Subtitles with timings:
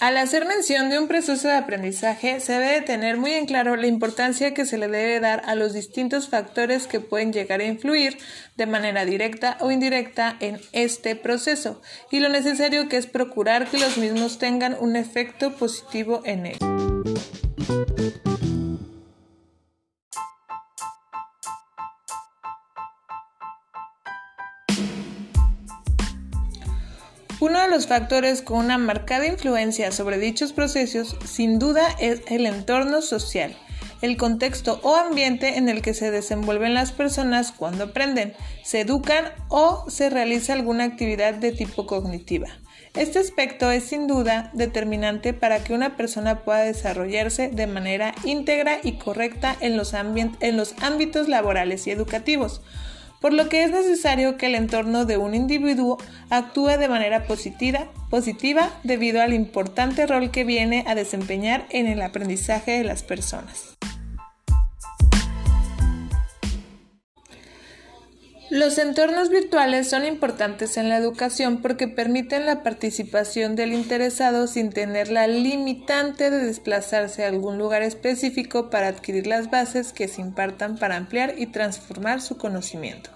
[0.00, 3.88] Al hacer mención de un proceso de aprendizaje, se debe tener muy en claro la
[3.88, 8.16] importancia que se le debe dar a los distintos factores que pueden llegar a influir
[8.56, 11.82] de manera directa o indirecta en este proceso
[12.12, 16.58] y lo necesario que es procurar que los mismos tengan un efecto positivo en él.
[27.40, 32.46] Uno de los factores con una marcada influencia sobre dichos procesos, sin duda, es el
[32.46, 33.56] entorno social,
[34.02, 39.26] el contexto o ambiente en el que se desenvuelven las personas cuando aprenden, se educan
[39.50, 42.48] o se realiza alguna actividad de tipo cognitiva.
[42.94, 48.80] Este aspecto es sin duda determinante para que una persona pueda desarrollarse de manera íntegra
[48.82, 52.62] y correcta en los, en los ámbitos laborales y educativos
[53.20, 55.98] por lo que es necesario que el entorno de un individuo
[56.30, 62.02] actúe de manera positiva, positiva debido al importante rol que viene a desempeñar en el
[62.02, 63.77] aprendizaje de las personas.
[68.50, 74.70] Los entornos virtuales son importantes en la educación porque permiten la participación del interesado sin
[74.70, 80.22] tener la limitante de desplazarse a algún lugar específico para adquirir las bases que se
[80.22, 83.10] impartan para ampliar y transformar su conocimiento.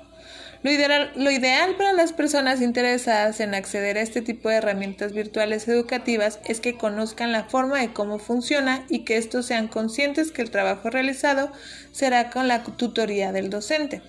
[0.62, 6.41] Lo ideal, para las personas interesadas en acceder a este tipo de herramientas virtuales educativas
[6.44, 10.50] es que conozcan la forma de cómo funciona y que estos sean conscientes que el
[10.50, 11.50] trabajo realizado
[11.91, 14.03] será con la tutoría del docente.